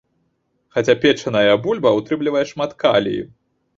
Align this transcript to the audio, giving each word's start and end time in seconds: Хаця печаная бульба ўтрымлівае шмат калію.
Хаця 0.77 0.95
печаная 1.03 1.53
бульба 1.67 1.89
ўтрымлівае 1.99 2.43
шмат 2.53 2.71
калію. 2.85 3.25